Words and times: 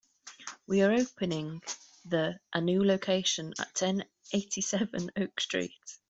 We 0.65 0.81
are 0.81 0.91
opening 0.91 1.61
the 2.05 2.39
a 2.51 2.59
new 2.59 2.83
location 2.83 3.53
at 3.59 3.75
ten 3.75 4.03
eighty-seven 4.33 5.11
Oak 5.15 5.39
Street. 5.39 5.79